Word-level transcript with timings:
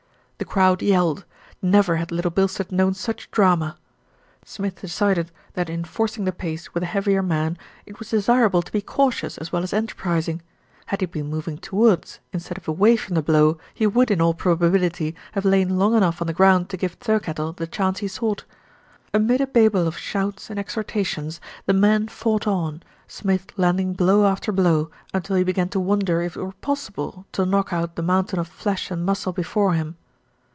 The 0.41 0.45
crowd 0.53 0.81
yelled. 0.81 1.23
Never 1.61 1.97
had 1.97 2.11
Little 2.11 2.31
Bilstead 2.31 2.71
known 2.71 2.95
such 2.95 3.29
drama. 3.29 3.77
Smith 4.43 4.81
decided 4.81 5.31
that 5.53 5.69
in 5.69 5.83
forcing 5.83 6.25
the 6.25 6.31
pace 6.31 6.73
with 6.73 6.81
a 6.81 6.87
heavier 6.87 7.21
man, 7.21 7.59
it 7.85 7.99
was 7.99 8.09
desirable 8.09 8.63
to 8.63 8.71
be 8.71 8.81
cautious 8.81 9.37
as 9.37 9.51
well 9.51 9.61
as 9.61 9.71
enter 9.71 9.93
prising. 9.93 10.41
Had 10.87 11.01
he 11.01 11.05
been 11.05 11.29
moving 11.29 11.59
towards, 11.59 12.17
instead 12.33 12.57
of 12.57 12.67
away 12.67 12.95
from 12.97 13.13
the 13.13 13.21
blow, 13.21 13.59
he 13.71 13.85
would, 13.85 14.09
in 14.09 14.19
all 14.19 14.33
probability, 14.33 15.13
have 15.33 15.45
lain 15.45 15.77
long 15.77 15.95
enough 15.95 16.21
on 16.21 16.25
the 16.25 16.33
ground 16.33 16.69
to 16.69 16.77
give 16.77 16.99
Thirkettle 16.99 17.55
the 17.55 17.67
chance 17.67 17.99
he 17.99 18.07
sought. 18.07 18.43
Amid 19.13 19.41
a 19.41 19.47
babel 19.47 19.85
of 19.85 19.95
shouts 19.95 20.49
and 20.49 20.57
exhortations, 20.57 21.39
the 21.67 21.73
men 21.73 22.07
fought 22.07 22.47
on, 22.47 22.81
Smith 23.07 23.51
landing 23.57 23.93
blow 23.93 24.25
after 24.25 24.51
blow 24.51 24.89
until 25.13 25.35
he 25.35 25.43
be 25.43 25.53
gan 25.53 25.69
to 25.69 25.79
wonder 25.79 26.19
if 26.23 26.35
it 26.35 26.41
were 26.41 26.51
possible 26.61 27.27
to 27.31 27.45
knock 27.45 27.71
out 27.71 27.95
the 27.95 28.01
mountain 28.01 28.39
of 28.39 28.47
flesh 28.47 28.89
and 28.89 29.05
muscle 29.05 29.31
before 29.33 29.73
him. 29.73 29.97